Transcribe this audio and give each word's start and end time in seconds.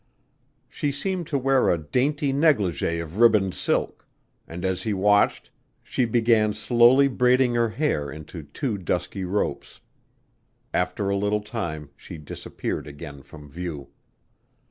She 0.67 0.91
seemed 0.91 1.27
to 1.27 1.37
wear 1.37 1.69
a 1.69 1.77
dainty 1.77 2.33
negligée 2.33 2.99
of 3.03 3.19
ribboned 3.19 3.53
silk, 3.53 4.07
and 4.47 4.65
as 4.65 4.81
he 4.81 4.95
watched 4.95 5.51
she 5.83 6.05
began 6.05 6.55
slowly 6.55 7.07
braiding 7.07 7.53
her 7.53 7.69
hair 7.69 8.09
into 8.09 8.41
two 8.41 8.79
dusky 8.79 9.25
ropes. 9.25 9.79
After 10.73 11.11
a 11.11 11.15
little 11.17 11.41
time 11.41 11.91
she 11.95 12.17
disappeared 12.17 12.87
again 12.87 13.21
from 13.21 13.47
view. 13.47 13.89